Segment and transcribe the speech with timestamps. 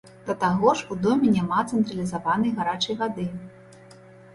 [0.27, 3.33] Да таго ж у доме няма цэнтралізаванай гарачай вады!